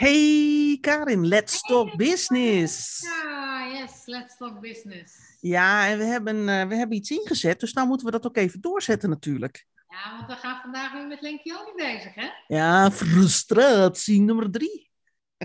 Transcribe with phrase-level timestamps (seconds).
[0.00, 3.00] Hey Karin, let's talk business.
[3.02, 5.36] Ja, yes, let's talk business.
[5.40, 8.36] Ja, en we hebben, uh, we hebben iets ingezet, dus nou moeten we dat ook
[8.36, 9.66] even doorzetten natuurlijk.
[9.88, 12.28] Ja, want we gaan vandaag weer met Lenkioni bezig, hè?
[12.46, 14.90] Ja, frustratie nummer drie.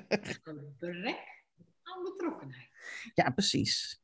[0.10, 1.44] Gebrek
[1.84, 2.70] aan betrokkenheid.
[3.14, 4.02] Ja, precies.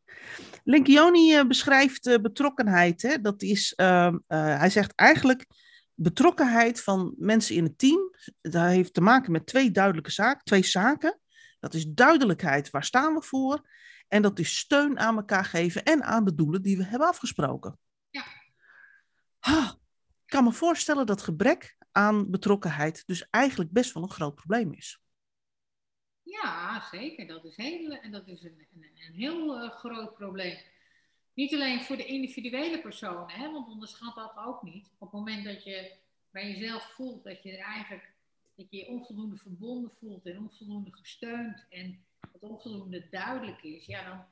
[0.63, 3.01] Lenkioni uh, beschrijft uh, betrokkenheid.
[3.01, 3.21] Hè?
[3.21, 5.45] Dat is, ehm, hij zegt eigenlijk
[6.01, 10.63] betrokkenheid van mensen in het team, dat heeft te maken met twee duidelijke zaken, twee
[10.63, 11.19] zaken.
[11.59, 13.69] Dat is duidelijkheid, waar staan we voor?
[14.07, 17.79] En dat is steun aan elkaar geven en aan de doelen die we hebben afgesproken.
[18.09, 18.23] Ja.
[19.39, 19.77] Ha,
[20.25, 24.73] ik kan me voorstellen dat gebrek aan betrokkenheid dus eigenlijk best wel een groot probleem
[24.73, 25.01] is.
[26.23, 27.27] Ja, zeker.
[27.27, 30.57] Dat is, heel, en dat is een, een, een heel uh, groot probleem.
[31.33, 34.91] Niet alleen voor de individuele personen, hè, want onderschat dat ook niet.
[34.97, 35.91] Op het moment dat je
[36.31, 38.11] bij jezelf voelt dat je eigenlijk
[38.55, 44.25] dat je, onvoldoende verbonden voelt en onvoldoende gesteund en het onvoldoende duidelijk is, ja, dan,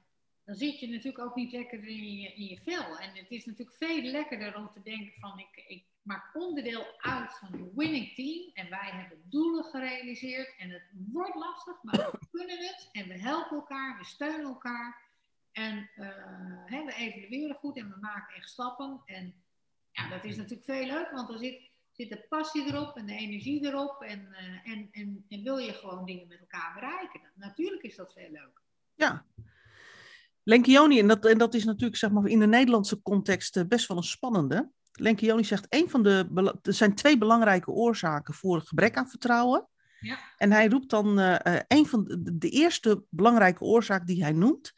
[0.45, 2.97] dan zit je natuurlijk ook niet lekker in je, in je vel.
[2.97, 7.37] En het is natuurlijk veel lekkerder om te denken van ik, ik maak onderdeel uit
[7.37, 12.27] van een winning team en wij hebben doelen gerealiseerd en het wordt lastig, maar we
[12.31, 15.07] kunnen het en we helpen elkaar, we steunen elkaar.
[15.59, 16.07] En uh,
[16.65, 19.02] hè, we evalueren goed en we maken echt stappen.
[19.05, 19.33] En
[19.91, 23.13] ja, dat is natuurlijk veel leuk, want er zit, zit de passie erop en de
[23.13, 24.02] energie erop.
[24.02, 27.21] En, uh, en, en, en, wil je gewoon dingen met elkaar bereiken.
[27.35, 28.61] Natuurlijk is dat veel leuk.
[28.95, 29.25] Ja.
[30.43, 33.87] Lenkioni, en dat, en dat is natuurlijk zeg maar, in de Nederlandse context uh, best
[33.87, 34.71] wel een spannende.
[34.91, 39.67] Lenkioni zegt, een van de, er zijn twee belangrijke oorzaken voor het gebrek aan vertrouwen.
[39.99, 40.17] Ja.
[40.37, 41.17] En hij roept dan,
[41.67, 44.73] een van de, de eerste belangrijke oorzaak die hij noemt,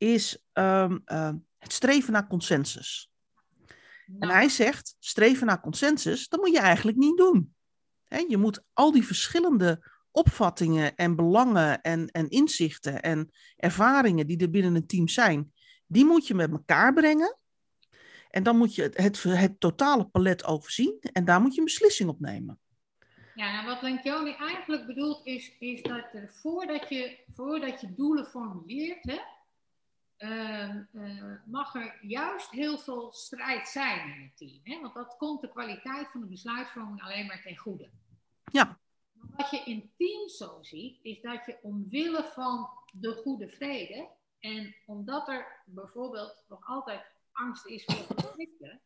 [0.00, 3.10] is um, uh, het streven naar consensus.
[4.06, 4.20] Nou.
[4.20, 7.54] En hij zegt, streven naar consensus, dat moet je eigenlijk niet doen.
[8.08, 14.38] He, je moet al die verschillende opvattingen en belangen en, en inzichten en ervaringen die
[14.38, 15.52] er binnen een team zijn,
[15.86, 17.38] die moet je met elkaar brengen.
[18.30, 21.64] En dan moet je het, het, het totale palet overzien en daar moet je een
[21.64, 22.60] beslissing op nemen.
[23.34, 28.26] Ja, nou wat Lencioni eigenlijk bedoelt is, is dat er voordat je, voordat je doelen
[28.26, 29.18] formuleert, hè,
[30.20, 34.60] uh, uh, mag er juist heel veel strijd zijn in het team.
[34.62, 34.80] Hè?
[34.80, 37.88] Want dat komt de kwaliteit van de besluitvorming alleen maar ten goede.
[38.52, 38.78] Ja.
[39.36, 44.74] Wat je in teams zo ziet, is dat je omwille van de goede vrede en
[44.86, 48.80] omdat er bijvoorbeeld nog altijd angst is voor conflicten,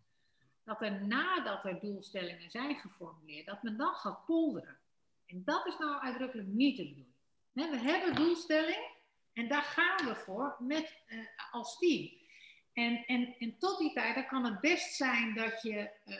[0.64, 4.78] dat er nadat er doelstellingen zijn geformuleerd, dat men dan gaat polderen.
[5.26, 7.12] En dat is nou uitdrukkelijk niet de bedoeling.
[7.52, 8.90] We hebben doelstelling,
[9.34, 11.18] en daar gaan we voor met, uh,
[11.50, 12.10] als team.
[12.72, 16.16] En, en, en tot die tijd dan kan het best zijn dat je uh,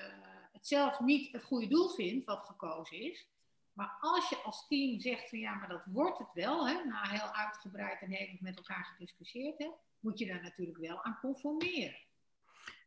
[0.53, 3.29] het zelf niet het goede doel vindt wat gekozen is.
[3.73, 7.09] Maar als je als team zegt van ja, maar dat wordt het wel, hè, na
[7.09, 11.99] heel uitgebreid en hevig met elkaar gediscussieerd hebt, moet je daar natuurlijk wel aan conformeren.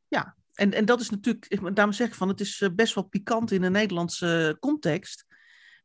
[0.08, 3.52] Ja, en, en dat is natuurlijk, daarom zeg ik van, het is best wel pikant
[3.52, 5.26] in de Nederlandse context.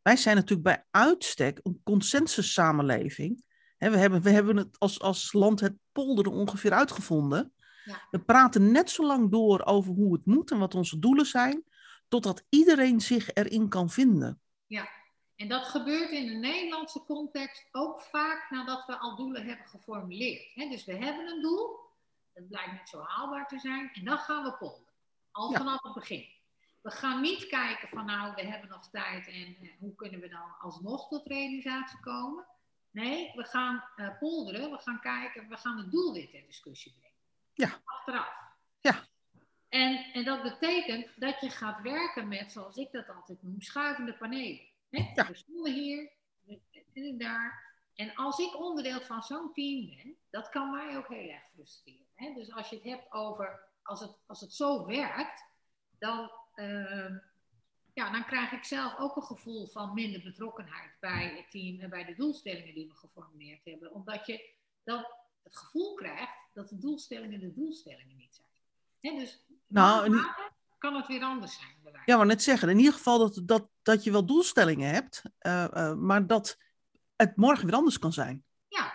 [0.02, 3.44] Wij zijn natuurlijk bij uitstek een consensus samenleving
[3.90, 7.52] we, hebben, we hebben het als, als land het polderen ongeveer uitgevonden.
[7.84, 8.02] Ja.
[8.10, 11.64] We praten net zo lang door over hoe het moet en wat onze doelen zijn,
[12.08, 14.40] totdat iedereen zich erin kan vinden.
[14.66, 14.88] Ja,
[15.36, 20.54] en dat gebeurt in de Nederlandse context ook vaak nadat we al doelen hebben geformuleerd.
[20.54, 21.80] dus we hebben een doel,
[22.34, 24.92] dat blijkt niet zo haalbaar te zijn, en dan gaan we polderen.
[25.30, 25.58] Al Ja.
[25.58, 26.26] vanaf het begin.
[26.82, 30.28] We gaan niet kijken van nou, we hebben nog tijd en eh, hoe kunnen we
[30.28, 32.46] dan alsnog tot realisatie komen.
[32.92, 36.92] Nee, we gaan eh, polderen, we gaan kijken, we gaan het doel weer ter discussie
[36.92, 37.16] brengen.
[37.54, 37.80] Ja.
[37.84, 38.34] Achteraf.
[38.80, 39.06] Ja.
[39.68, 44.14] En, en dat betekent dat je gaat werken met, zoals ik dat altijd noem, schuivende
[44.14, 44.66] panelen.
[44.90, 45.12] Hè?
[45.14, 45.26] Ja.
[45.26, 46.10] We stonden hier,
[46.70, 47.70] zitten daar.
[47.94, 52.06] En als ik onderdeel van zo'n team ben, dat kan mij ook heel erg frustreren.
[52.14, 52.34] Hè?
[52.34, 55.44] Dus als je het hebt over, als het, als het zo werkt,
[55.98, 57.18] dan, ehm,
[57.92, 61.90] ja, dan krijg ik zelf ook een gevoel van minder betrokkenheid bij het team en
[61.90, 63.92] bij de doelstellingen die we geformuleerd hebben.
[63.92, 65.06] Omdat je dan
[65.42, 68.48] het gevoel krijgt dat de doelstellingen de doelstellingen niet zijn.
[69.00, 70.24] Hè, dus Nou,
[70.78, 72.02] kan het weer anders zijn.
[72.04, 75.64] Ja, maar net zeggen, in ieder geval dat, dat, dat je wel doelstellingen hebt, eh,
[75.64, 76.58] eh, maar dat
[77.16, 78.44] het morgen weer anders kan zijn.
[78.68, 78.92] Ja.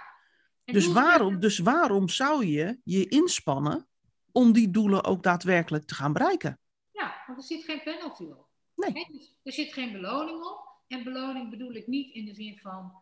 [0.64, 3.88] En Dus waarom, dus waarom zou je je inspannen
[4.32, 6.60] om die doelen ook daadwerkelijk te gaan bereiken?
[6.92, 8.47] Ja, want er zit geen penalty op.
[8.78, 9.08] Nee.
[9.12, 10.68] Dus er zit geen beloning op.
[10.88, 12.94] En beloning bedoel ik niet in de zin van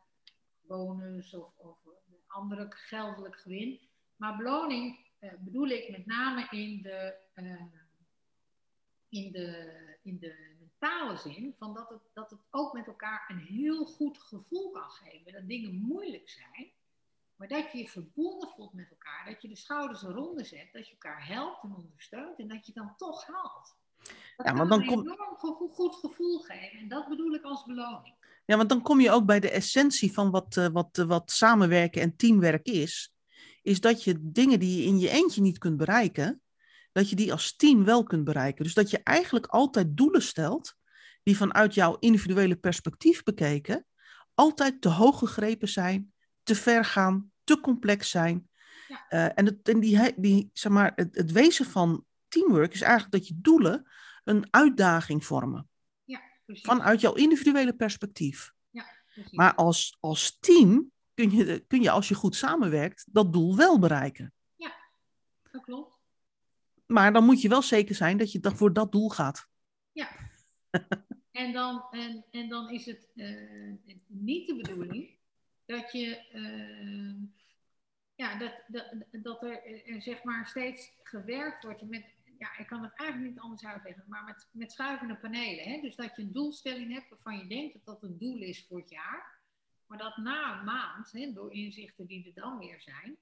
[0.61, 1.77] bonus of, of
[2.27, 3.79] andere geldelijk gewin.
[4.15, 7.61] Maar beloning eh, bedoel ik met name in de, eh,
[9.09, 13.39] in de, in de totale zin van dat het, dat het ook met elkaar een
[13.39, 15.33] heel goed gevoel kan geven.
[15.33, 16.71] Dat dingen moeilijk zijn,
[17.35, 19.25] maar dat je je verbonden voelt met elkaar.
[19.25, 22.73] Dat je de schouders eronder zet, dat je elkaar helpt en ondersteunt en dat je
[22.73, 23.75] dan toch haalt.
[24.37, 25.35] Dat ja, maar dan een enorm
[25.69, 28.15] goed gevoel geven en dat bedoel ik als beloning.
[28.45, 31.31] Ja, want dan kom je ook bij de essentie van wat, uh, wat, uh, wat
[31.31, 33.13] samenwerken en teamwerk is.
[33.61, 36.41] Is dat je dingen die je in je eentje niet kunt bereiken,
[36.91, 38.63] dat je die als team wel kunt bereiken.
[38.63, 40.75] Dus dat je eigenlijk altijd doelen stelt
[41.23, 43.85] die vanuit jouw individuele perspectief bekeken
[44.33, 46.13] altijd te hoog gegrepen zijn,
[46.43, 48.49] te ver gaan, te complex zijn.
[48.87, 49.05] Ja.
[49.09, 52.05] Uh, en het, en die, die, zeg maar, het, het wezen van
[52.35, 53.87] teamwork is eigenlijk dat je doelen
[54.23, 55.69] een uitdaging vormen.
[56.03, 58.53] Ja, vanuit jouw individuele perspectief.
[58.69, 58.85] Ja,
[59.31, 63.79] maar als, als team kun je, kun je, als je goed samenwerkt, dat doel wel
[63.79, 64.33] bereiken.
[64.55, 64.75] Ja,
[65.51, 65.97] dat klopt.
[66.85, 69.47] Maar dan moet je wel zeker zijn dat je dan voor dat doel gaat.
[69.91, 70.09] Ja.
[71.31, 73.73] en, dan, en, en dan is het uh,
[74.07, 75.17] niet de bedoeling
[75.65, 76.25] dat je.
[76.33, 77.29] Uh,
[78.15, 82.83] ja, dat, dat, dat er, er zeg maar steeds gewerkt wordt met ja, ik kan
[82.83, 85.63] het eigenlijk niet anders uitleggen, maar met, met schuivende panelen.
[85.63, 85.81] Hè?
[85.81, 88.79] Dus dat je een doelstelling hebt waarvan je denkt dat dat een doel is voor
[88.79, 89.33] het jaar.
[89.87, 93.17] Maar dat na een maand, hè, door inzichten die er dan weer zijn,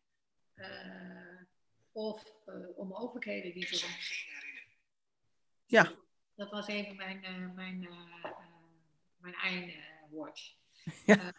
[0.56, 1.42] uh,
[1.92, 3.90] of uh, onmogelijkheden die er dan...
[5.66, 5.92] Ja.
[6.36, 8.26] Dat was even mijn, uh, mijn, uh,
[9.18, 10.54] mijn eindwatch.
[11.06, 11.34] Ja.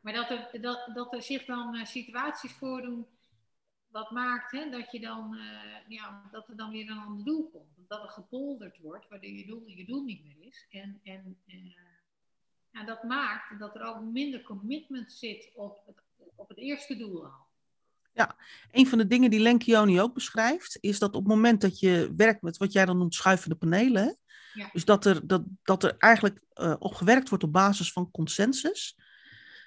[0.00, 3.06] maar dat er, dat, dat er zich dan situaties voordoen
[3.92, 5.38] wat maakt hè, dat, je dan,
[5.88, 7.88] ja, dat er dan weer een ander doel komt.
[7.88, 10.66] Dat er gepolderd wordt, waardoor je doel je doel niet meer is.
[10.70, 11.38] En, en
[12.70, 16.02] ja, dat maakt dat er ook minder commitment zit op het,
[16.34, 17.50] op het eerste doel al.
[18.12, 18.36] Ja,
[18.70, 22.12] een van de dingen die Lenkioni ook beschrijft, is dat op het moment dat je
[22.16, 24.18] werkt met wat jij dan noemt schuivende panelen,
[24.54, 24.68] ja.
[24.72, 28.96] dus dat er, dat, dat er eigenlijk uh, op gewerkt wordt op basis van consensus,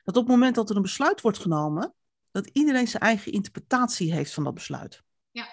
[0.03, 1.93] dat op het moment dat er een besluit wordt genomen,
[2.35, 5.03] dat iedereen zijn eigen interpretatie heeft van dat besluit.
[5.31, 5.47] Ja.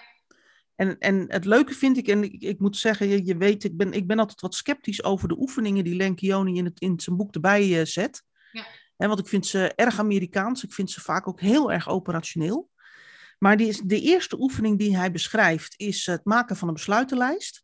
[0.75, 3.77] En, en het leuke vind ik, en ik, ik moet zeggen, je, je, weet, ik
[3.77, 7.17] ben, ik ben altijd wat sceptisch over de oefeningen die Lenkioni in, het, in zijn
[7.17, 8.23] boek erbij uh, zet.
[8.51, 8.65] Ja.
[8.97, 12.69] En want ik vind ze erg Amerikaans, ik vind ze vaak ook heel erg operationeel.
[13.39, 17.63] Maar die is, de eerste oefening die hij beschrijft is het maken van een besluitenlijst.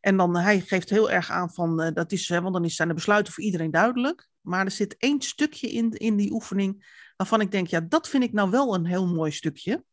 [0.00, 2.88] En dan, hij geeft heel erg aan van, uh, dat is, hè, want dan zijn
[2.88, 4.28] de besluiten voor iedereen duidelijk.
[4.40, 8.22] Maar er zit één stukje in, in die oefening waarvan ik denk, ja, dat vind
[8.22, 9.84] ik nou wel een heel mooi stukje.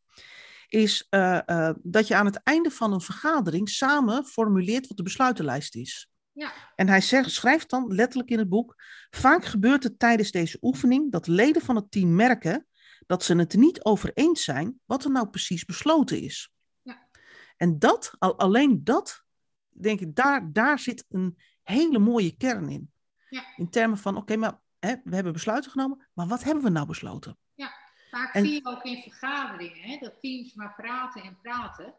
[0.68, 5.02] Is uh, uh, dat je aan het einde van een vergadering samen formuleert wat de
[5.02, 6.10] besluitenlijst is.
[6.32, 6.52] Ja.
[6.74, 8.74] En hij zegt, schrijft dan letterlijk in het boek:
[9.10, 12.66] Vaak gebeurt het tijdens deze oefening dat leden van het team merken
[13.06, 16.52] dat ze het niet over eens zijn wat er nou precies besloten is.
[16.82, 17.08] Ja.
[17.56, 19.22] En dat, al, alleen dat,
[19.68, 22.92] denk ik, daar, daar zit een hele mooie kern in.
[23.28, 23.44] Ja.
[23.56, 26.86] In termen van, oké, maar hè, we hebben besluiten genomen, maar wat hebben we nou
[26.86, 27.36] besloten?
[27.54, 27.72] Ja,
[28.10, 31.94] vaak zie je ook in vergaderingen hè, dat teams maar praten en praten,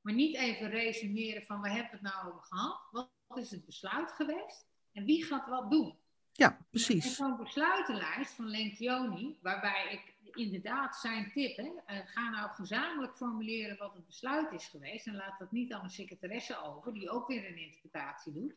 [0.00, 2.80] maar niet even resumeren van waar hebben we het nou over gehad?
[2.90, 4.66] Wat, wat is het besluit geweest?
[4.92, 5.96] En wie gaat wat doen?
[6.32, 7.04] Ja, precies.
[7.04, 13.16] En zo'n besluitenlijst van Lencioni, waarbij ik inderdaad zijn tip, hè, uh, ga nou gezamenlijk
[13.16, 17.10] formuleren wat het besluit is geweest en laat dat niet aan een secretaresse over, die
[17.10, 18.54] ook weer een interpretatie doet.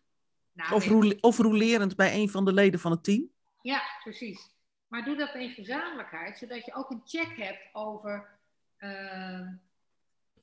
[0.53, 3.29] Nou, of, of rolerend bij een van de leden van het team.
[3.61, 4.49] Ja, precies.
[4.87, 8.39] Maar doe dat in gezamenlijkheid, zodat je ook een check hebt over,
[8.79, 9.47] uh,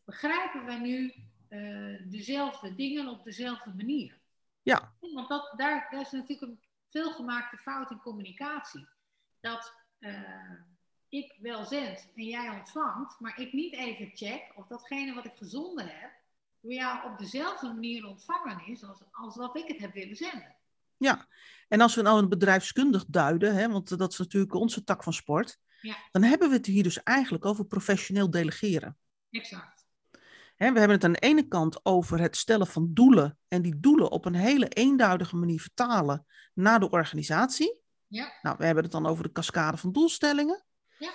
[0.04, 1.14] begrijpen wij nu
[1.48, 4.18] uh, dezelfde dingen op dezelfde manier?
[4.62, 4.92] Ja.
[5.00, 6.60] Want dat, daar, daar is natuurlijk een
[6.90, 8.88] veelgemaakte fout in communicatie.
[9.40, 10.52] Dat uh,
[11.08, 15.36] ik wel zend en jij ontvangt, maar ik niet even check of datgene wat ik
[15.36, 16.10] gezonden heb,
[16.60, 20.54] door jou op dezelfde manier ontvangen is als, als wat ik het heb willen zenden.
[21.68, 25.12] En als we nou een bedrijfskundig duiden, hè, want dat is natuurlijk onze tak van
[25.12, 25.96] sport, ja.
[26.10, 28.96] dan hebben we het hier dus eigenlijk over professioneel delegeren.
[29.30, 29.86] Exact.
[30.54, 33.80] Hè, we hebben het aan de ene kant over het stellen van doelen en die
[33.80, 37.82] doelen op een hele eenduidige manier vertalen naar de organisatie.
[38.06, 38.32] Ja.
[38.42, 40.64] Nou, we hebben het dan over de cascade van doelstellingen.
[40.98, 41.10] Ja.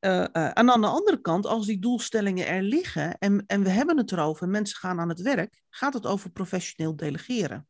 [0.00, 3.68] Uh, uh, en aan de andere kant, als die doelstellingen er liggen en, en we
[3.68, 7.66] hebben het erover, mensen gaan aan het werk, gaat het over professioneel delegeren.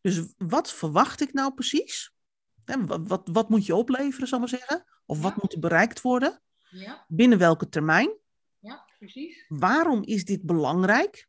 [0.00, 2.12] Dus wat verwacht ik nou precies?
[2.64, 4.84] Wat, wat, wat, moet je opleveren, zal ik maar zeggen?
[5.06, 6.40] Of wat moet er bereikt worden?
[6.70, 7.04] Ja.
[7.08, 8.10] Binnen welke termijn?
[8.58, 9.44] Ja, precies.
[9.48, 11.28] Waarom is dit belangrijk?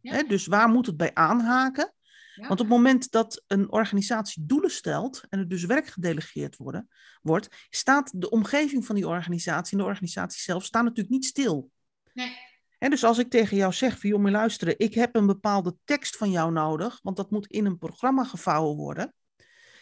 [0.00, 0.22] Ja.
[0.22, 1.94] dus waar moet het bij aanhaken?
[2.34, 2.48] Ja.
[2.48, 6.88] Want op het moment dat een organisatie doelen stelt en er dus werk gedelegeerd worden,
[7.22, 11.70] wordt, staat de omgeving van die organisatie en de organisatie zelf staan natuurlijk niet stil.
[12.12, 12.36] Nee.
[12.78, 16.16] En dus als ik tegen jou zeg, van, joh, luisteren, ik heb een bepaalde tekst
[16.16, 19.14] van jou nodig, want dat moet in een programma gevouwen worden.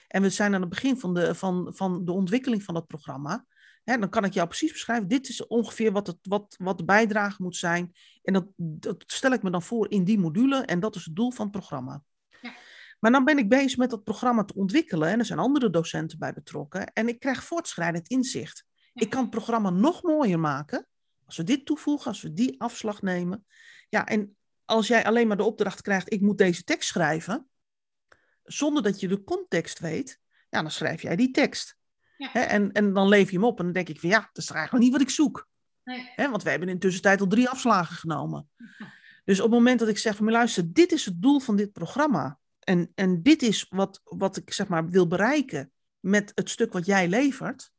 [0.08, 3.46] En we zijn aan het begin van de, van, van de ontwikkeling van dat programma.
[3.84, 6.84] Hè, dan kan ik jou precies beschrijven, dit is ongeveer wat, het, wat, wat de
[6.84, 7.92] bijdrage moet zijn.
[8.22, 11.16] En dat, dat stel ik me dan voor in die module en dat is het
[11.16, 12.02] doel van het programma.
[12.40, 12.52] Ja.
[13.00, 16.18] Maar dan ben ik bezig met dat programma te ontwikkelen en er zijn andere docenten
[16.18, 16.92] bij betrokken.
[16.92, 18.64] En ik krijg voortschrijdend inzicht.
[18.94, 20.86] Ik kan het programma nog mooier maken
[21.26, 23.46] als we dit toevoegen, als we die afslag nemen.
[23.88, 27.48] Ja, en als jij alleen maar de opdracht krijgt, ik moet deze tekst schrijven,
[28.44, 31.76] zonder dat je de context weet, ja, dan schrijf jij die tekst.
[32.16, 32.32] Ja.
[32.32, 34.50] en, en dan leef je hem op en dan denk ik van ja, dat is
[34.50, 35.48] eigenlijk niet wat ik zoek.
[35.84, 36.12] Nee.
[36.16, 38.48] want we hebben in de tussentijd al drie afslagen genomen.
[39.24, 41.72] Dus op het moment dat ik zeg van luister, dit is het doel van dit
[41.72, 42.38] programma.
[42.58, 46.86] En, en dit is wat, wat ik zeg maar wil bereiken met het stuk wat
[46.86, 47.72] jij levert.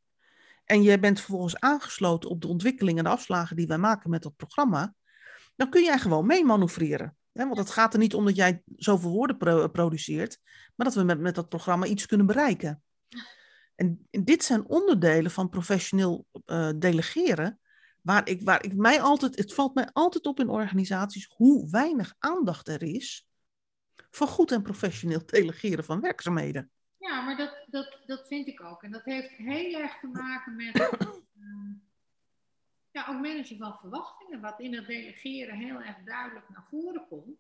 [0.66, 4.24] En je bent vervolgens aangesloten op de ontwikkeling en de afslagen die wij maken met
[4.24, 4.94] dat programma.
[5.56, 7.18] Dan kun jij gewoon mee manoeuvreren.
[7.32, 10.40] want het gaat er niet om dat jij zoveel woorden produceert,
[10.76, 12.84] maar dat we met, met dat programma iets kunnen bereiken.
[13.76, 17.60] En, dit zijn onderdelen van professioneel uh, delegeren,
[18.02, 22.16] waar ik, waar ik mij altijd, het valt mij altijd op in organisaties hoe weinig
[22.20, 23.28] aandacht er is
[24.10, 26.70] voor goed en professioneel delegeren van werkzaamheden.
[27.06, 28.84] Ja, maar dat, dat, dat vind ik ook.
[28.84, 31.74] En dat heeft heel erg te maken met uh,
[32.92, 37.40] ja, ook managen van verwachtingen, wat in het delegeren heel erg duidelijk naar voren komt.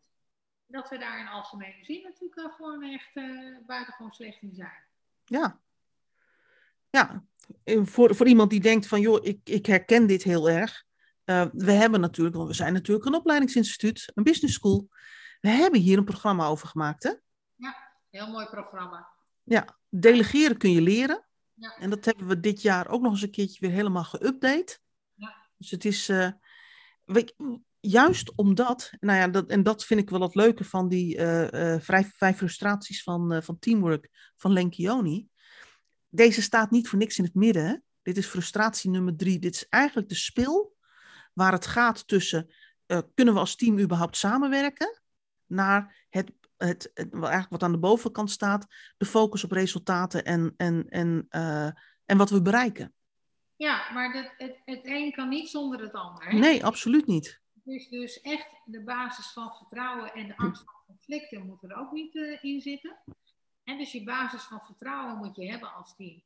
[0.67, 4.83] Dat we daar in algemene zin natuurlijk gewoon echt uh, buitengewoon slecht in zijn.
[5.23, 5.59] Ja,
[6.89, 7.23] ja,
[7.65, 10.83] voor, voor iemand die denkt van, joh, ik, ik herken dit heel erg.
[11.25, 14.87] Uh, we hebben natuurlijk, want we zijn natuurlijk een opleidingsinstituut, een business school.
[15.41, 17.13] We hebben hier een programma over gemaakt, hè?
[17.55, 17.75] Ja,
[18.09, 19.14] heel mooi programma.
[19.45, 21.25] Ja, delegeren kun je leren.
[21.53, 21.77] Ja.
[21.77, 24.79] En dat hebben we dit jaar ook nog eens een keertje weer helemaal geüpdate.
[25.13, 25.35] Ja.
[25.57, 26.29] Dus het is, uh,
[27.03, 27.35] weet,
[27.79, 31.79] juist omdat, nou ja, dat, en dat vind ik wel het leuke van die uh,
[31.79, 35.29] vijf, frustraties van, van Teamwork van Lenkioni
[36.09, 37.83] deze staat niet voor niks in het midden.
[38.01, 39.39] Dit is frustratie nummer drie.
[39.39, 40.75] Dit is eigenlijk de spil
[41.33, 42.49] waar het gaat tussen
[43.13, 45.01] kunnen we als team überhaupt samenwerken,
[45.45, 46.04] naar
[46.67, 48.65] het, eigenlijk wat aan de bovenkant staat,
[48.97, 51.69] de focus op resultaten en, en, en, uh,
[52.05, 52.93] en wat we bereiken.
[53.55, 56.25] Ja, maar dat, het, het een kan niet zonder het ander.
[56.25, 56.37] Hè?
[56.37, 57.41] Nee, absoluut niet.
[57.65, 61.91] Is dus echt de basis van vertrouwen en de angst voor conflicten moet er ook
[61.91, 62.97] niet uh, in zitten.
[63.63, 66.23] En dus je basis van vertrouwen moet je hebben als team.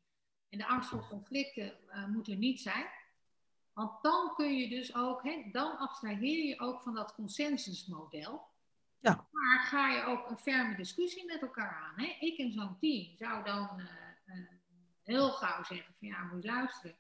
[0.50, 2.86] En de angst voor conflicten uh, moet er niet zijn.
[3.74, 8.48] Want dan kun je dus ook, hè, dan abstraheer je ook van dat consensusmodel.
[9.00, 9.28] Ja.
[9.32, 12.06] Maar ga je ook een ferme discussie met elkaar aan.
[12.06, 12.16] Hè?
[12.20, 13.86] Ik en zo'n team zou dan uh,
[14.36, 14.48] uh,
[15.04, 16.98] heel gauw zeggen van ja, moet je luisteren.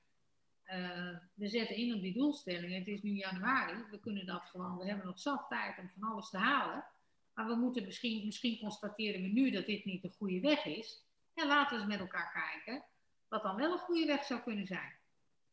[1.34, 2.79] we zetten in op die doelstellingen.
[2.79, 3.84] Het is nu januari.
[3.91, 6.86] We kunnen dat gewoon, we hebben nog zat tijd om van alles te halen.
[7.34, 11.03] Maar we moeten misschien, misschien constateren we nu dat dit niet de goede weg is.
[11.34, 12.84] En laten we eens met elkaar kijken
[13.29, 14.94] wat dan wel een goede weg zou kunnen zijn.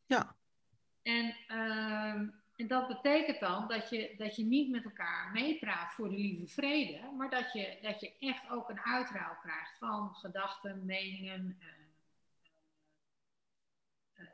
[0.05, 0.35] Ja.
[1.01, 6.09] En, ehm, en dat betekent dan dat je, dat je niet met elkaar meepraat voor
[6.09, 10.85] de lieve vrede, maar dat je, dat je echt ook een uitruil krijgt van gedachten,
[10.85, 11.59] meningen,
[14.17, 14.25] uh,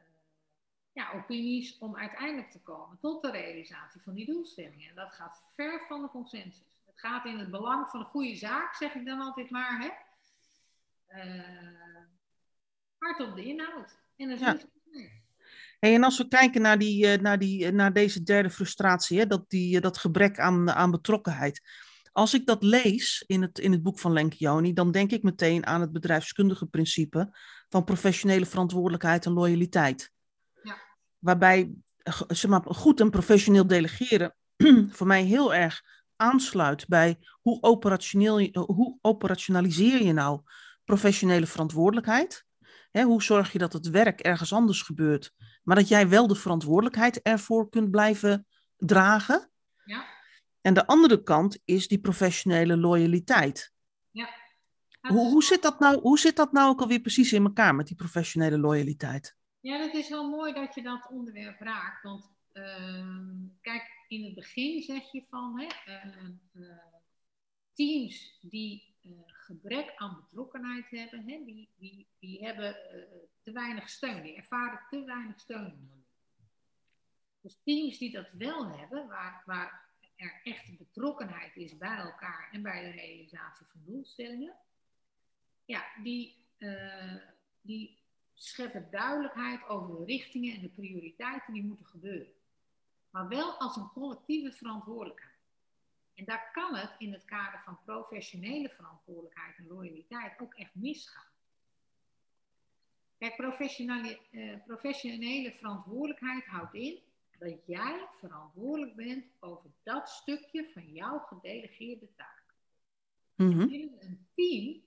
[0.91, 4.89] ja, opinies, om uiteindelijk te komen tot de realisatie van die doelstellingen.
[4.89, 6.77] En dat gaat ver van de consensus.
[6.85, 9.79] Het gaat in het belang van een goede zaak, zeg ik dan altijd maar.
[9.79, 9.89] Hè?
[11.25, 12.05] Uh,
[12.97, 13.97] hard op de inhoud.
[14.15, 14.57] En dat is ja.
[15.83, 19.19] Hey, en als we kijken naar, die, eh, naar, die, eh, naar deze derde frustratie,
[19.19, 21.61] hè, dat, die, dat gebrek aan, aan betrokkenheid.
[22.11, 25.65] Als ik dat lees in het, in het boek van Lenkioni, dan denk ik meteen
[25.65, 27.37] aan het bedrijfskundige principe
[27.69, 30.11] van professionele verantwoordelijkheid en loyaliteit.
[30.61, 30.77] Ja.
[31.19, 31.71] Waarbij
[32.27, 34.35] zeg maar, goed en professioneel delegeren
[34.95, 35.81] voor mij heel erg
[36.15, 40.41] aansluit bij hoe, operationeel, hoe operationaliseer je nou
[40.83, 42.45] professionele verantwoordelijkheid?
[43.01, 45.33] Hoe zorg je dat het werk ergens anders gebeurt,
[45.63, 48.47] maar dat jij wel de verantwoordelijkheid ervoor kunt blijven
[48.77, 49.51] dragen?
[49.85, 50.05] Ja.
[50.62, 53.73] En de andere kant is die professionele loyaliteit.
[54.12, 54.29] Ja.
[55.01, 57.88] Hoe, hoe, zit dat nou, hoe zit dat nou ook alweer precies in elkaar met
[57.88, 59.38] die professionele loyaliteit?
[59.59, 62.03] Ja, dat is wel mooi dat je dat onderwerp raakt.
[62.03, 63.27] Want uh,
[63.62, 66.77] kijk, in het begin zeg je van hè, uh, uh,
[67.73, 68.92] teams die
[69.27, 72.75] gebrek aan betrokkenheid hebben, hè, die, die, die hebben
[73.41, 76.03] te weinig steun, die ervaren te weinig steun.
[77.41, 82.62] Dus teams die dat wel hebben, waar, waar er echt betrokkenheid is bij elkaar en
[82.62, 84.55] bij de realisatie van doelstellingen,
[85.65, 86.45] ja, die,
[87.62, 87.98] die
[88.33, 92.33] scheppen duidelijkheid over de richtingen en de prioriteiten die moeten gebeuren.
[93.10, 95.32] maar wel als een collectieve verantwoordelijkheid.
[96.15, 101.32] En daar kan het in het kader van professionele verantwoordelijkheid en loyaliteit ook echt misgaan.
[103.17, 107.00] Kijk, professionele, eh, professionele verantwoordelijkheid houdt in
[107.39, 112.43] dat jij verantwoordelijk bent over dat stukje van jouw gedelegeerde taak.
[113.36, 114.84] Mm Binnen een team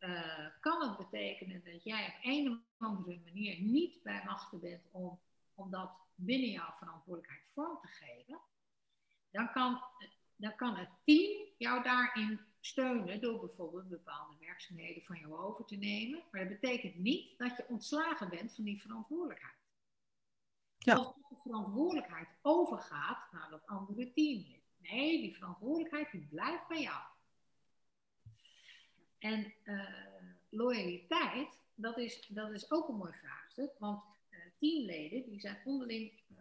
[0.00, 4.82] uh, kan het betekenen dat jij op een of andere manier niet bij machten bent
[4.90, 5.20] om,
[5.54, 8.40] om dat binnen jouw verantwoordelijkheid vorm te geven.
[9.30, 9.82] Dan kan,
[10.40, 15.76] dan kan het team jou daarin steunen door bijvoorbeeld bepaalde werkzaamheden van jou over te
[15.76, 16.22] nemen.
[16.30, 19.54] Maar dat betekent niet dat je ontslagen bent van die verantwoordelijkheid.
[20.78, 20.98] Ja.
[20.98, 24.44] Of de verantwoordelijkheid overgaat naar dat andere team.
[24.76, 27.02] Nee, die verantwoordelijkheid die blijft bij jou.
[29.18, 29.84] En uh,
[30.48, 33.70] loyaliteit, dat is, dat is ook een mooi vraagstuk.
[33.78, 36.38] Want uh, teamleden die zijn onderling uh,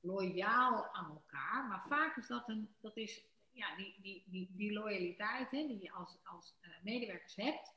[0.00, 1.66] loyaal aan elkaar.
[1.68, 5.82] Maar vaak is dat een, dat is, ja, die, die, die, die loyaliteit hè, die
[5.82, 7.74] je als, als medewerkers hebt.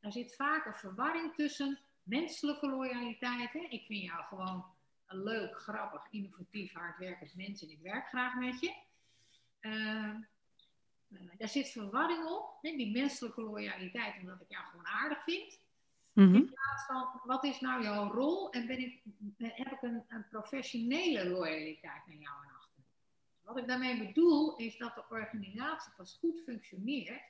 [0.00, 3.54] Daar zit vaak een verwarring tussen menselijke loyaliteit.
[3.54, 4.64] Ik vind jou gewoon
[5.06, 8.74] leuk, grappig, innovatief, hardwerkend mens en ik werk graag met je.
[9.60, 10.14] Uh,
[11.38, 15.60] daar zit verwarring op, hè, die menselijke loyaliteit, omdat ik jou gewoon aardig vind.
[16.12, 16.34] Mhm.
[16.34, 19.02] In plaats van, wat is nou jouw rol en ben ik,
[19.38, 22.82] heb ik een, een professionele loyaliteit naar jou en achter?
[23.42, 27.22] Wat ik daarmee bedoel, is dat de organisatie pas goed functioneert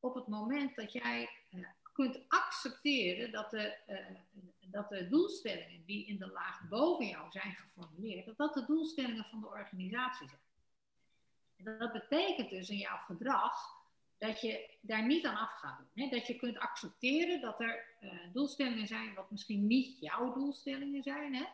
[0.00, 4.16] op het moment dat jij uh, kunt accepteren dat de, uh,
[4.60, 9.24] dat de doelstellingen die in de laag boven jou zijn geformuleerd, dat dat de doelstellingen
[9.24, 10.40] van de organisatie zijn.
[11.56, 13.75] En dat betekent dus in jouw gedrag
[14.18, 16.04] dat je daar niet aan af gaat doen.
[16.04, 16.10] Hè?
[16.10, 21.34] Dat je kunt accepteren dat er uh, doelstellingen zijn wat misschien niet jouw doelstellingen zijn.
[21.34, 21.44] Hè?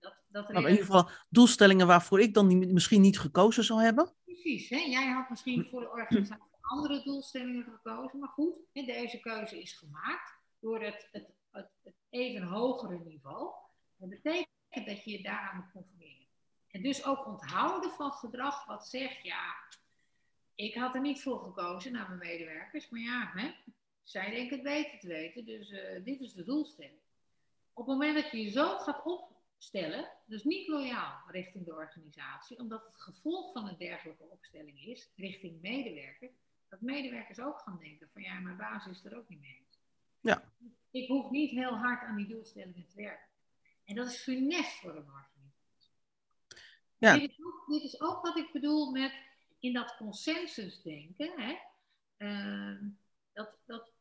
[0.00, 3.82] Dat, dat nou, in ieder geval doelstellingen waarvoor ik dan niet, misschien niet gekozen zou
[3.82, 4.12] hebben.
[4.24, 4.68] Precies.
[4.68, 4.76] Hè?
[4.76, 8.18] Jij had misschien voor de organisatie andere doelstellingen gekozen.
[8.18, 13.54] Maar goed, hè, deze keuze is gemaakt door het, het, het, het even hogere niveau.
[13.96, 16.26] Dat betekent dat je je daaraan moet conformeren.
[16.70, 19.54] En dus ook onthouden van gedrag wat zegt, ja,
[20.56, 23.54] ik had er niet voor gekozen naar mijn medewerkers, maar ja, hè,
[24.02, 26.98] zij denken het beter te weten, dus uh, dit is de doelstelling.
[27.72, 32.58] Op het moment dat je je zo gaat opstellen, dus niet loyaal richting de organisatie,
[32.58, 36.30] omdat het gevolg van een dergelijke opstelling is, richting medewerker,
[36.68, 39.78] dat medewerkers ook gaan denken van ja, mijn baas is er ook niet mee eens.
[40.20, 40.52] Ja.
[40.90, 43.28] Ik hoef niet heel hard aan die doelstellingen te werken.
[43.84, 45.92] En dat is funest voor een organisatie.
[46.98, 47.18] Ja.
[47.18, 49.25] Dit, is ook, dit is ook wat ik bedoel met
[49.66, 51.32] in dat consensusdenken.
[51.36, 51.56] Hè?
[52.18, 52.80] Uh,
[53.32, 53.92] dat, dat,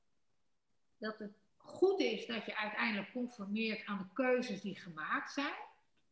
[0.98, 5.54] dat het goed is dat je uiteindelijk conformeert aan de keuzes die gemaakt zijn.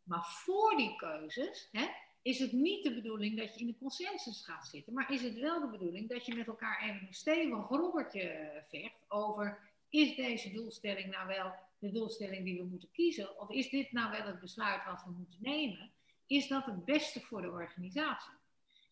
[0.03, 1.87] Maar voor die keuzes hè,
[2.21, 4.93] is het niet de bedoeling dat je in de consensus gaat zitten.
[4.93, 9.05] Maar is het wel de bedoeling dat je met elkaar even een stevig robbertje vecht
[9.07, 9.71] over...
[9.89, 13.39] is deze doelstelling nou wel de doelstelling die we moeten kiezen?
[13.39, 15.91] Of is dit nou wel het besluit wat we moeten nemen?
[16.27, 18.33] is dat het beste voor de organisatie?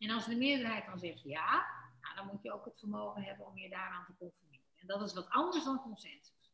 [0.01, 1.65] En als de meerderheid dan zegt ja,
[2.01, 4.65] nou, dan moet je ook het vermogen hebben om je daaraan te conformeren.
[4.75, 6.53] En dat is wat anders dan consensus.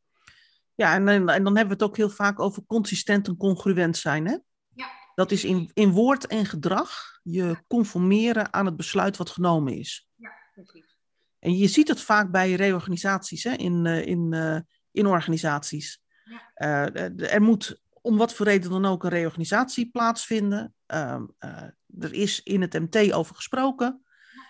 [0.75, 4.27] Ja, en, en, dan hebben we het ook heel vaak over consistent en congruent zijn.
[4.27, 4.37] Hè?
[4.73, 4.89] Ja.
[5.15, 10.09] Dat is in, in woord en gedrag je conformeren aan het besluit wat genomen is.
[10.15, 10.97] Ja, precies.
[11.39, 13.53] En je ziet het vaak bij reorganisaties, hè?
[13.53, 14.59] In, uh, in, uh,
[14.91, 16.01] in organisaties.
[16.23, 16.93] Ja.
[16.95, 20.75] Uh, er moet om wat voor reden dan ook een reorganisatie plaatsvinden.
[20.85, 21.63] Ehm, eh,
[21.99, 24.01] er is in het MT over gesproken.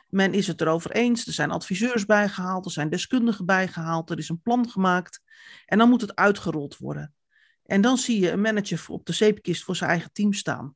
[0.09, 1.27] Men is het erover eens.
[1.27, 5.21] Er zijn adviseurs bijgehaald, er zijn deskundigen bijgehaald, er is een plan gemaakt.
[5.65, 7.13] En dan moet het uitgerold worden.
[7.65, 10.75] En dan zie je een manager op de zeepkist voor zijn eigen team staan.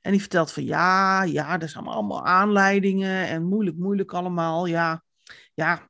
[0.00, 4.66] En die vertelt van ja, ja, er zijn allemaal aanleidingen en moeilijk, moeilijk allemaal.
[4.66, 5.04] Ja,
[5.54, 5.88] ja,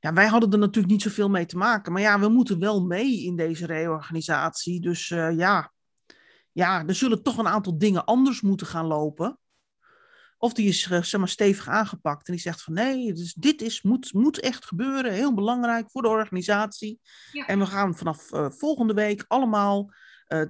[0.00, 1.92] ja, wij hadden er natuurlijk niet zoveel mee te maken.
[1.92, 4.80] Maar ja, we moeten wel mee in deze reorganisatie.
[4.80, 5.72] Dus uh, ja,
[6.52, 9.38] ja, er zullen toch een aantal dingen anders moeten gaan lopen.
[10.42, 13.62] Of die is uh, zeg maar, stevig aangepakt en die zegt van nee, dus dit
[13.62, 17.00] is, moet, moet echt gebeuren, heel belangrijk voor de organisatie.
[17.32, 17.46] Ja.
[17.46, 19.92] En we gaan vanaf uh, volgende week allemaal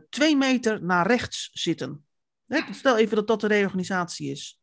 [0.08, 2.04] twee meter naar rechts zitten.
[2.70, 4.60] Stel even dat dat de reorganisatie is.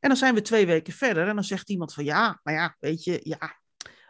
[0.00, 2.76] En dan zijn we twee weken verder en dan zegt iemand van ja, maar ja,
[2.78, 3.60] weet je, ja,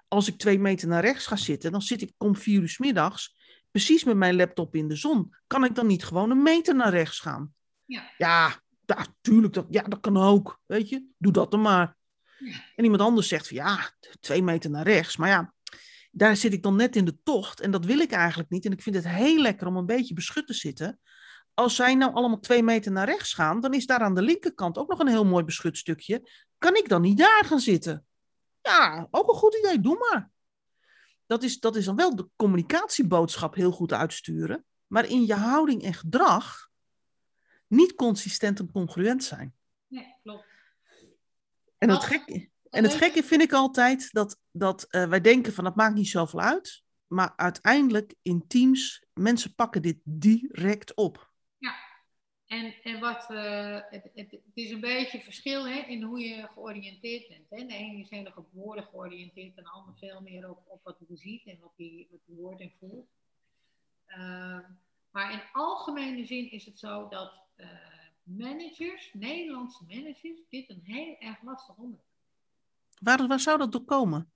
[0.09, 2.79] als ik twee meter naar rechts ga zitten, dan zit ik om vier uur s
[2.79, 3.37] middags
[3.71, 5.35] precies met mijn laptop in de zon.
[5.47, 7.55] Kan ik dan niet gewoon een meter naar rechts gaan?
[7.85, 10.61] Ja, ja, ja tuurlijk, dat, ja, dat kan ook.
[10.67, 11.97] Weet je, doe dat dan maar.
[12.77, 15.17] En iemand anders zegt van ja, twee meter naar rechts.
[15.17, 15.55] Maar ja,
[16.11, 18.65] daar zit ik dan net in de tocht en dat wil ik eigenlijk niet.
[18.65, 21.01] En ik vind het heel lekker om een beetje beschut te zitten.
[21.55, 24.79] als zij nou allemaal twee meter naar rechts gaan, dan is daar aan de linkerkant
[24.79, 26.31] ook nog een heel mooi beschutstukje.
[26.59, 28.07] Kan ik dan niet daar gaan zitten?
[28.63, 30.31] Ja, ook een goed idee, doe maar.
[31.27, 35.83] Dat is, dat is dan wel de communicatieboodschap heel goed uitsturen, maar in je houding
[35.83, 36.69] en gedrag
[37.67, 39.55] niet consistent en congruent zijn.
[39.87, 40.45] Nee, klopt.
[41.79, 45.65] En het gekke, en het gekke vind ik altijd dat, dat uh, wij denken van
[45.65, 46.85] dat maakt niet zoveel uit.
[47.07, 51.31] Maar uiteindelijk in teams, mensen pakken dit direct op.
[51.59, 51.75] Ja,
[52.47, 57.29] en, en wat, uh, het, het, is een beetje verschil hè, in hoe je georiënteerd
[57.29, 57.51] bent.
[57.51, 57.67] Hè.
[57.67, 60.81] De ene is heel erg op woorden georiënteerd en de ander veel meer op, op
[60.83, 63.09] wat hij ziet en wat hij, wat hij hoort en voelt.
[64.09, 64.59] Uh,
[65.11, 67.67] maar in algemene zin is het zo dat uh,
[68.23, 72.05] managers, Nederlandse managers, dit een heel erg lastig onderwerp.
[73.01, 74.31] Waar, waar zou dat door komen?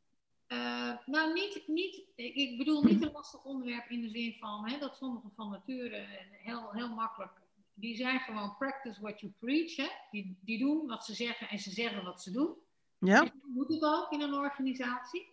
[0.49, 4.79] Uh, nou, niet, niet, ik bedoel niet een lastig onderwerp in de zin van hè,
[4.79, 7.33] dat sommige van nature heel, heel makkelijk,
[7.75, 9.77] die zijn gewoon practice what you preach.
[9.77, 9.89] Hè?
[10.11, 12.55] Die, die doen wat ze zeggen en ze zeggen wat ze doen.
[12.99, 13.21] Ja.
[13.21, 15.29] Dus moet het ook in een organisatie.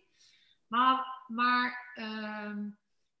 [0.66, 2.56] Maar, maar uh,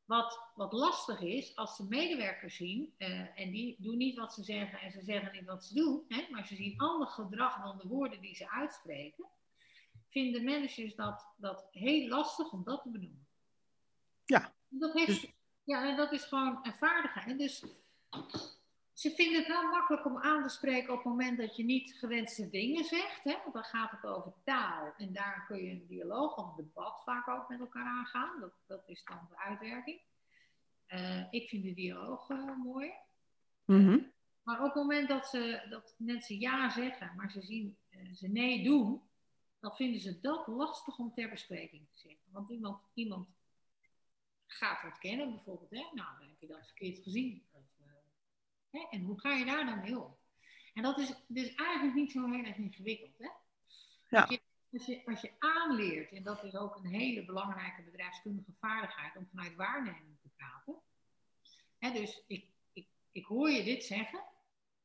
[0.08, 4.42] wat, wat lastig is, als ze medewerkers zien, uh, en die doen niet wat ze
[4.42, 7.78] zeggen en ze zeggen niet wat ze doen, hè, maar ze zien ander gedrag dan
[7.78, 9.26] de woorden die ze uitspreken
[10.08, 13.26] vinden managers dat, dat heel lastig om dat te benoemen.
[14.24, 14.54] Ja.
[14.68, 15.32] Dat, heeft, dus...
[15.64, 17.38] ja, en dat is gewoon een vaardigheid.
[17.38, 17.64] Dus
[18.98, 21.96] ze vinden het wel makkelijk om aan te spreken op het moment dat je niet
[21.98, 23.24] gewenste dingen zegt.
[23.24, 23.36] Hè?
[23.42, 24.94] Want dan gaat het over taal.
[24.96, 28.40] En daar kun je een dialoog of een debat vaak ook met elkaar aangaan.
[28.40, 30.00] Dat, dat is dan de uitwerking.
[30.88, 32.92] Uh, ik vind de dialoog uh, mooi.
[33.64, 34.12] Mm -hmm.
[34.42, 38.28] Maar op het moment dat, ze, dat mensen ja zeggen, maar ze zien uh, ze
[38.28, 39.02] nee doen,
[39.60, 42.32] dan vinden ze dat lastig om ter bespreking te zetten.
[42.32, 43.28] Want iemand, iemand
[44.46, 45.84] gaat wat kennen bijvoorbeeld, hè?
[45.92, 47.47] nou dan heb je dat verkeerd gezien.
[48.70, 48.86] Hè?
[48.90, 50.16] En hoe ga je daar dan mee om?
[50.74, 53.18] En dat is dus eigenlijk niet zo heel erg ingewikkeld.
[53.18, 53.28] Hè?
[54.08, 54.20] Ja.
[54.20, 54.40] Als, je,
[54.72, 59.28] als, je, als je aanleert, en dat is ook een hele belangrijke bedrijfskundige vaardigheid om
[59.30, 60.82] vanuit waarneming te praten.
[61.78, 64.24] Hè, dus ik, ik, ik hoor je dit zeggen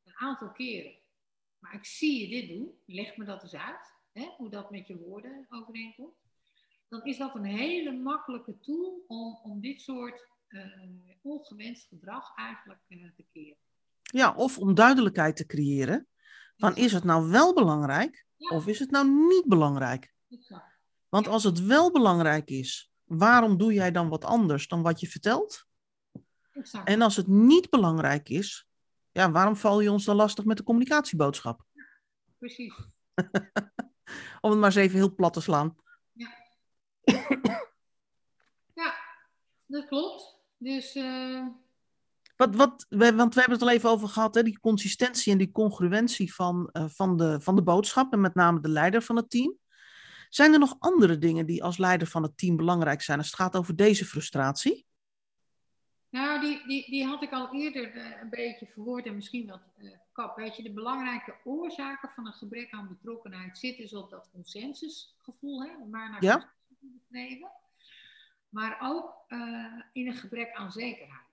[0.04, 0.98] een aantal keren,
[1.58, 4.86] maar ik zie je dit doen, leg me dat eens uit hè, hoe dat met
[4.86, 6.16] je woorden overeenkomt,
[6.88, 10.66] dan is dat een hele makkelijke tool om, om dit soort uh,
[11.22, 13.56] ongewenst gedrag eigenlijk uh, te keren.
[14.12, 16.08] Ja, of om duidelijkheid te creëren.
[16.56, 18.56] Van is het nou wel belangrijk ja.
[18.56, 20.14] of is het nou niet belangrijk?
[21.08, 25.06] Want als het wel belangrijk is, waarom doe jij dan wat anders dan wat je
[25.06, 25.66] vertelt?
[26.52, 26.88] Exact.
[26.88, 28.68] En als het niet belangrijk is,
[29.12, 31.64] ja, waarom val je ons dan lastig met de communicatieboodschap?
[32.38, 32.74] Precies.
[34.40, 35.76] Om het maar eens even heel plat te slaan.
[36.12, 36.30] Ja,
[38.74, 38.94] ja
[39.66, 40.38] dat klopt.
[40.58, 40.94] Dus.
[40.94, 41.46] Uh...
[42.36, 45.50] Wat, wat, want we hebben het al even over gehad, hè, die consistentie en die
[45.50, 49.30] congruentie van, uh, van, de, van de boodschap en met name de leider van het
[49.30, 49.58] team.
[50.28, 53.36] Zijn er nog andere dingen die als leider van het team belangrijk zijn als het
[53.36, 54.86] gaat over deze frustratie?
[56.10, 59.62] Nou, die, die, die had ik al eerder uh, een beetje verwoord en misschien wat
[59.78, 60.36] uh, kap.
[60.36, 65.62] Weet je, de belangrijke oorzaken van een gebrek aan betrokkenheid zitten dus op dat consensusgevoel,
[65.62, 66.52] hè, maar naar ja.
[67.08, 67.50] streven.
[68.48, 71.23] Maar ook uh, in een gebrek aan zekerheid.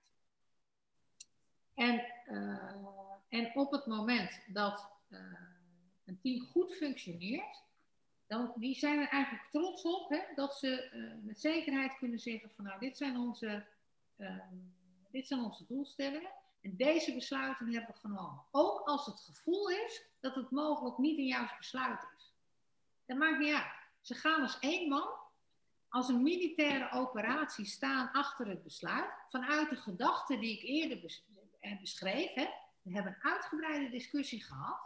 [1.74, 2.04] En,
[3.28, 4.90] en op het moment dat
[6.04, 7.62] een team goed functioneert,
[8.26, 10.90] dan die zijn er eigenlijk trots op hè, dat ze
[11.22, 13.64] met zekerheid kunnen zeggen van nou, dit zijn onze
[14.16, 14.42] uh,
[15.10, 16.30] dit zijn onze doelstellingen.
[16.60, 18.44] En deze besluiten hebben we genomen.
[18.50, 22.34] Ook als het gevoel is dat het mogelijk niet een juist besluit is.
[23.06, 23.72] Dat maakt niet uit.
[24.00, 25.08] Ze gaan als één man,
[25.88, 29.10] als een militaire operatie staan achter het besluit.
[29.30, 31.41] Vanuit de gedachten die ik eerder eh,
[31.80, 32.34] beschreef.
[32.34, 32.46] Hè.
[32.82, 34.78] We hebben een uitgebreide discussie gehad.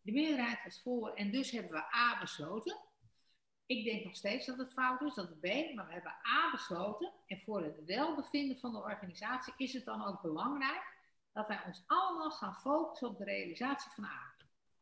[0.00, 2.78] De meerderheid was voor en dus hebben we A besloten.
[3.66, 6.50] Ik denk nog steeds dat het fout is, dat het B, maar we hebben A
[6.50, 7.12] besloten.
[7.26, 10.94] En voor het welbevinden van de organisatie is het dan ook belangrijk
[11.32, 14.34] dat wij ons allemaal gaan focussen op de realisatie van A.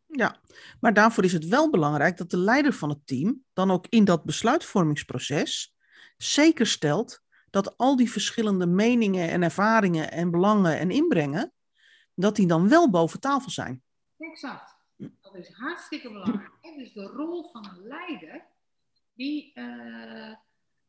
[0.06, 0.40] Ja,
[0.80, 4.04] maar daarvoor is het wel belangrijk dat de leider van het team dan ook in
[4.04, 5.76] dat besluitvormingsproces
[6.16, 7.23] zeker stelt
[7.54, 11.52] dat al die verschillende meningen en ervaringen en belangen en inbrengen,
[12.14, 13.82] dat die dan wel boven tafel zijn.
[14.18, 14.76] Exact.
[14.96, 16.50] Dat is hartstikke belangrijk.
[16.76, 18.44] Dus de rol van een leider
[19.12, 20.34] die, uh,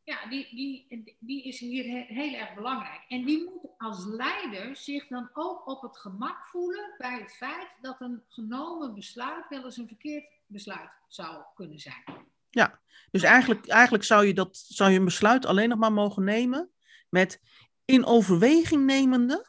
[0.03, 3.05] ja, die, die, die is hier heel erg belangrijk.
[3.07, 7.69] En die moet als leider zich dan ook op het gemak voelen bij het feit
[7.81, 12.33] dat een genomen besluit wel eens een verkeerd besluit zou kunnen zijn.
[12.55, 12.79] Ja,
[13.11, 16.71] dus eigenlijk, eigenlijk zou, je dat, zou je een besluit alleen nog maar mogen nemen
[17.09, 17.41] met
[17.85, 19.45] in overweging nemende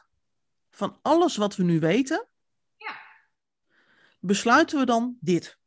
[0.69, 2.27] van alles wat we nu weten,
[2.77, 2.99] Ja.
[4.19, 5.59] besluiten we dan dit.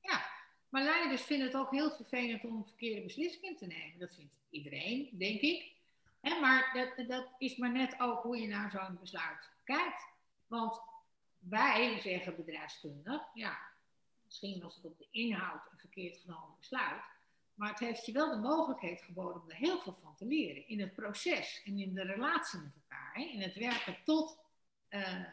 [0.00, 0.26] Ja,
[0.68, 3.98] maar leiders vinden het ook heel vervelend om verkeerde beslissingen te nemen.
[3.98, 5.72] Dat vindt iedereen, denk ik.
[6.20, 10.02] Hè, maar dat, dat is maar net ook hoe je naar zo'n besluit kijkt.
[10.46, 10.80] Want
[11.38, 13.58] wij zeggen bedrijfskundig, ja,
[14.28, 17.02] misschien was het op de inhoud een verkeerd genomen besluit.
[17.54, 20.68] Maar het heeft je wel de mogelijkheid geboden om er heel veel van te leren.
[20.68, 23.10] In het proces en in de relatie met elkaar.
[23.14, 23.22] Hè?
[23.22, 24.38] In het werken tot,
[24.88, 25.24] eh,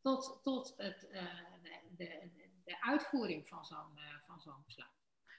[0.00, 1.22] tot, tot het, eh,
[1.96, 2.30] de,
[2.64, 4.90] de, uitvoering van zo'n uh, van zo'n besluit.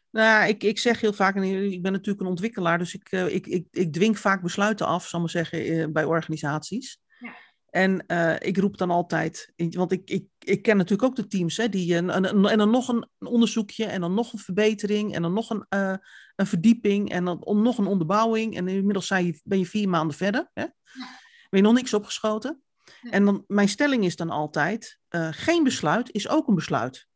[0.09, 3.67] Nou, ik, ik zeg heel vaak, en ik ben natuurlijk een ontwikkelaar, dus ik, ik,
[3.71, 6.99] ik, dwing vaak besluiten af, zal ik maar zeggen, bij organisaties.
[7.75, 7.81] Ja.
[7.81, 11.57] En uh, ik roep dan altijd, want ik, ik, ik ken natuurlijk ook de teams,
[11.57, 15.21] hè, die een, een, en dan nog een onderzoekje, en dan nog een verbetering, en
[15.21, 15.65] dan nog een,
[16.35, 18.55] een verdieping, en dan nog een onderbouwing.
[18.55, 20.49] En inmiddels zijn je, ben je vier maanden verder.
[20.53, 20.61] Hè?
[20.61, 20.71] Ja.
[21.49, 22.63] Ben je nog niks opgeschoten.
[23.01, 23.11] Ja.
[23.11, 24.99] En dan, mijn stelling is dan altijd,
[25.31, 27.07] geen besluit is ook een besluit.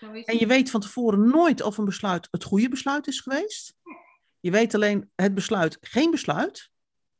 [0.00, 3.20] Zo is En je weet van tevoren nooit of een besluit het goede besluit is
[3.20, 3.74] geweest.
[4.40, 6.70] Je weet alleen het besluit geen besluit,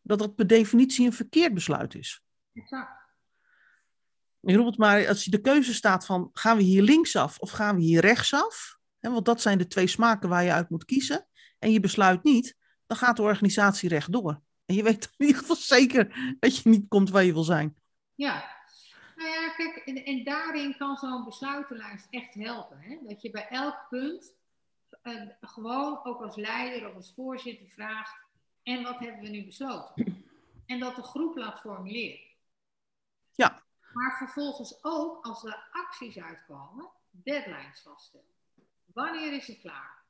[0.09, 2.23] dat dat per definitie een verkeerd besluit is.
[2.55, 3.07] Exact.
[4.41, 7.83] Het maar, als je de keuze staat van gaan we hier linksaf of gaan we
[7.83, 11.27] hier rechtsaf, hè, want dat zijn de twee smaken waar je uit moet kiezen,
[11.59, 14.41] en je besluit niet, dan gaat de organisatie rechtdoor.
[14.67, 17.77] En je weet in ieder geval zeker dat je niet komt waar je wil zijn.
[18.15, 18.57] Ja,
[19.17, 22.79] nou ja, kijk, en, en daarin kan zo'n besluitenlijst echt helpen.
[22.81, 22.99] Hè?
[23.03, 24.35] Dat je bij elk punt
[25.03, 28.28] uh, gewoon ook als leider of als voorzitter vraagt:
[28.69, 30.25] en wat hebben we nu besloten?
[30.67, 32.21] En dat de groep laat formuleren.
[33.35, 33.63] Ja.
[33.93, 38.27] Maar vervolgens ook, als er acties uitkomen, deadlines vaststellen.
[38.85, 40.05] Wanneer is het klaar?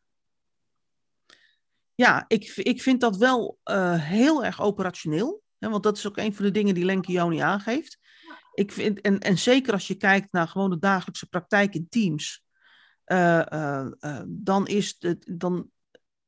[1.95, 5.43] Ja, ik, ik vind dat wel uh, heel erg operationeel.
[5.59, 7.99] Hè, want dat is ook een van de dingen die Lenke Joni aangeeft
[8.59, 12.45] ik vind, en, en zeker als je kijkt naar gewoon de dagelijkse praktijk in teams,
[13.07, 15.71] uh, uh, uh, dan, is het, dan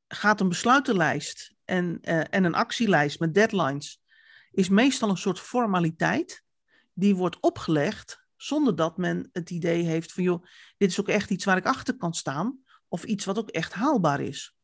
[0.08, 4.02] gaat een besluitenlijst en, en een actielijst met deadlines,
[4.50, 6.44] is meestal een soort formaliteit
[6.92, 10.44] die wordt opgelegd zonder dat men het idee heeft van, joh,
[10.76, 13.72] dit is ook echt iets waar ik achter kan staan, of iets wat ook echt
[13.72, 14.54] haalbaar is.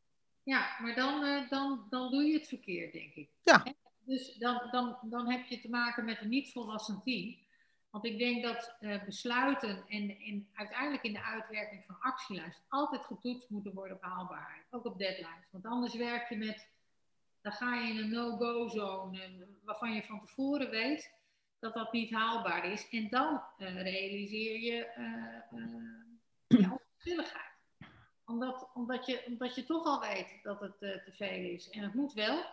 [0.43, 3.31] Ja, maar dan, dan, dan doe je het verkeerd, denk ik.
[3.43, 3.75] Ja.
[4.01, 7.37] Dus dan, dan, dan heb je te maken met een niet volwassen team.
[7.91, 13.05] Want ik denk dat uh, besluiten en, en uiteindelijk in de uitwerking van actielijst altijd
[13.05, 14.67] getoetst moeten worden op haalbaarheid.
[14.71, 15.49] Ook op deadlines.
[15.51, 16.69] Want anders werk je met,
[17.47, 21.13] dan ga je in een no-go zone waarvan je van tevoren weet
[21.59, 22.89] dat dat niet haalbaar is.
[22.91, 27.53] En dan uh, realiseer je uh, ja, onverschilligheid.
[28.25, 31.71] Omdat, omdat, je, omdat je toch al weet dat het te veel is.
[31.71, 32.45] En het moet wel.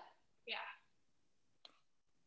[0.44, 0.62] Ja.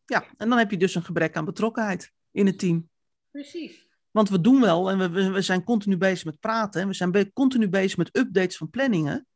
[0.05, 2.91] ja, en dan heb je dus een gebrek aan betrokkenheid in het team.
[3.31, 3.89] Precies.
[4.11, 6.81] Want we doen wel en we, we zijn continu bezig met praten.
[6.81, 9.27] En we zijn be continu bezig met updates van planningen.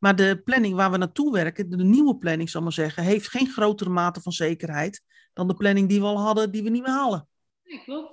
[0.00, 3.48] Maar de planning waar we naartoe werken, de, nieuwe planning zal maar zeggen, heeft geen
[3.48, 6.92] grotere mate van zekerheid dan de planning die we al hadden, die we niet meer
[6.92, 7.28] halen.
[7.64, 8.12] Nee, klopt.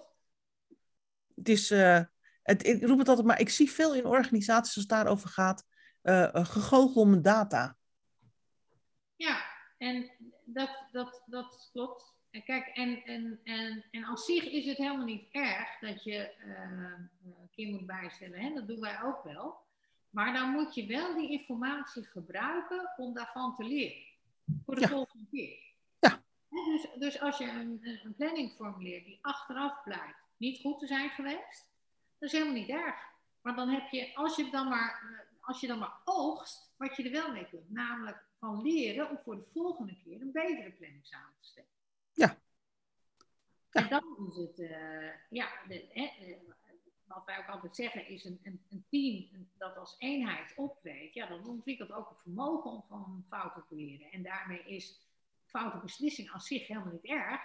[1.36, 2.00] Het is, uh,
[2.44, 5.66] het, ik roep het altijd maar, ik zie veel in organisaties als het daarover gaat,
[6.04, 7.78] uh, gegoochel met data.
[9.16, 9.46] Ja,
[9.78, 10.12] en
[10.46, 12.16] dat, dat, dat klopt.
[12.30, 16.34] En kijk, en, en, en, en als zich is het helemaal niet erg dat je
[16.46, 18.40] uh, een keer moet bijstellen.
[18.40, 18.54] Hè?
[18.54, 19.66] Dat doen wij ook wel.
[20.18, 24.04] Maar dan moet je wel die informatie gebruiken om daarvan te leren.
[24.66, 24.88] Voor de Ja.
[24.88, 25.60] volgende keer.
[26.00, 26.24] Ja.
[26.50, 31.10] Dus, dus als je een, een planning formuleert die achteraf blijkt niet goed te zijn
[31.10, 31.68] geweest,
[32.18, 32.96] dat is helemaal niet erg.
[33.42, 36.96] Maar dan heb je, als je dan maar, eh, als je dan maar oogst, wat
[36.96, 37.70] je er wel mee kunt.
[37.70, 41.70] Namelijk van leren om voor de volgende keer een betere planning samen te stellen.
[42.14, 42.38] Ja.
[43.72, 43.82] Ja.
[43.82, 46.38] En dan is het, uh, ja, de, eh,
[47.08, 51.28] wat wij ook altijd zeggen is een, een, een, team dat als eenheid optreedt, ja,
[51.28, 54.12] dan ontwikkelt ook het vermogen om van fouten te leren.
[54.12, 55.08] En daarmee is
[55.46, 57.42] foute beslissing als zich helemaal niet erg.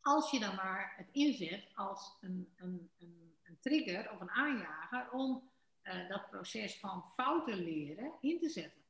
[0.00, 5.10] Als je dan maar het inzet als een, een, een, een trigger of een aanjager
[5.10, 5.50] om
[5.82, 8.80] uh, dat proces van fouten leren in te zetten.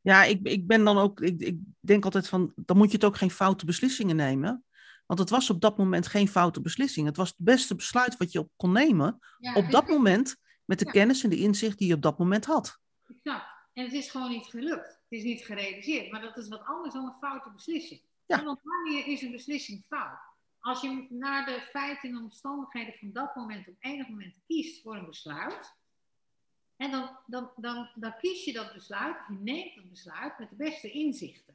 [0.00, 3.04] Ja, ik, ik ben dan ook, ik, ik denk altijd van, dan moet je het
[3.04, 4.64] ook geen foute beslissingen nemen.
[5.06, 7.06] Want het was op dat moment geen foute beslissing.
[7.06, 10.78] Het was het beste besluit wat je op kon nemen Ja, op dat moment met
[10.78, 10.90] de Ja.
[10.90, 12.78] kennis en de inzicht die je op dat moment had.
[13.06, 13.46] Exact.
[13.72, 14.86] En het is gewoon niet gelukt.
[14.86, 16.10] Het is niet gerealiseerd.
[16.10, 18.02] Maar dat is wat anders dan een foute beslissing.
[18.26, 18.44] Ja.
[18.44, 20.18] Want wanneer is een beslissing fout?
[20.60, 24.96] Als je naar de feiten en omstandigheden van dat moment op enig moment kiest voor
[24.96, 25.74] een besluit.
[26.76, 30.56] En dan, dan, dan, dan kies je dat besluit, je neemt dat besluit met de
[30.56, 31.53] beste inzichten.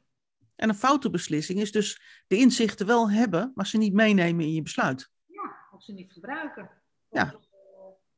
[0.60, 4.54] En een foute beslissing is dus de inzichten wel hebben, maar ze niet meenemen in
[4.54, 5.10] je besluit.
[5.26, 6.70] Ja, of ze niet gebruiken.
[7.10, 7.34] Ja.
[7.36, 7.44] Of,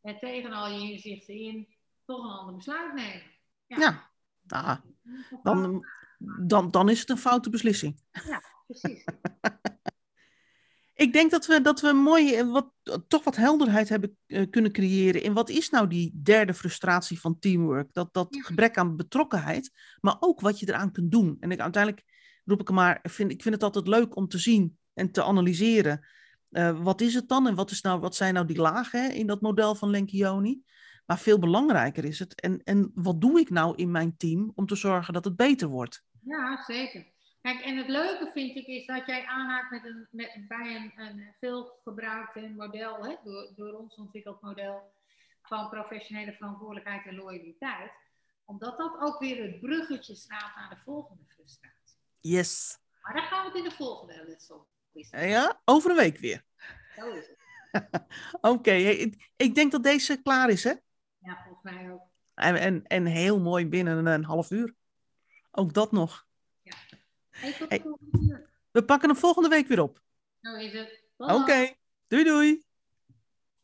[0.03, 1.69] uh, tegen al je inzichten in
[2.05, 3.23] toch een ander besluit nemen.
[3.67, 3.79] Ja.
[3.79, 4.11] Ja.
[4.43, 4.79] Nou,
[5.43, 5.87] dan,
[6.47, 8.01] dan, dan is het een foute beslissing.
[8.11, 9.05] Ja, precies.
[10.95, 12.73] Ik denk dat we, dat we mooi, eh, wat,
[13.09, 17.39] toch wat helderheid hebben uh, kunnen creëren in wat is nou die derde frustratie van
[17.39, 17.93] teamwork.
[17.93, 18.43] Dat, dat Ja.
[18.43, 21.37] gebrek aan betrokkenheid, maar ook wat je eraan kunt doen.
[21.41, 22.05] En ik, uiteindelijk
[22.45, 26.07] roep ik maar, vind, ik vind het altijd leuk om te zien en te analyseren.
[26.51, 29.09] Uh, wat is het dan en wat, is nou, wat zijn nou die lagen hè,
[29.09, 30.63] in dat model van Lencioni?
[31.07, 34.67] Maar veel belangrijker is het, en, en wat doe ik nou in mijn team om
[34.67, 36.05] te zorgen dat het beter wordt?
[36.21, 37.07] Ja, zeker.
[37.41, 40.93] Kijk, en het leuke vind ik is dat jij aanhaakt met een, met, bij een,
[41.07, 44.93] een veel gebruikt model, hè, door, door ons ontwikkeld model
[45.43, 47.93] van professionele verantwoordelijkheid en loyaliteit.
[48.45, 51.82] Omdat dat ook weer het bruggetje slaat naar de volgende frustratie.
[52.23, 52.79] Yes.
[53.03, 54.69] Maar daar gaan we het in de volgende les op.
[55.11, 56.45] Ja, over een week weer.
[56.97, 57.41] Zo is het.
[58.33, 60.73] Oké, okay, ik, ik denk dat deze klaar is, hè?
[61.19, 62.03] Ja, volgens mij ook.
[62.35, 64.75] En, en, en heel mooi binnen een, half uur.
[65.51, 66.27] Ook dat nog.
[66.63, 66.75] Ja.
[67.31, 67.79] Hey, tot Hey.
[67.79, 68.51] de volgende keer.
[68.71, 70.03] We pakken hem volgende week weer op.
[70.41, 71.03] Zo is het.
[71.17, 71.75] Oké,
[72.07, 72.65] doei doei.